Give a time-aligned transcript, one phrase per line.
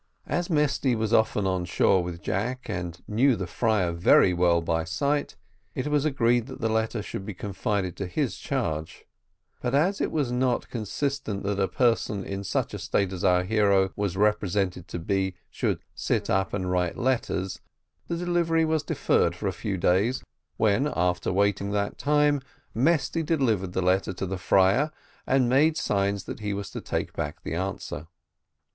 [0.25, 4.83] As Mesty was often on shore with Jack, and knew the friar very well by
[4.83, 5.35] sight,
[5.75, 9.05] it was agreed that the letter should be confided to his charge;
[9.61, 13.43] but, as it was not consistent that a person in such a state as our
[13.43, 17.61] hero was represented to be should sit up and write letters,
[18.07, 20.23] the delivery was deferred for a few days,
[20.57, 22.41] when, after waiting that time,
[22.73, 24.89] Mesty delivered the letter to the friar,
[25.27, 28.07] and made signs that he was to take back the answer.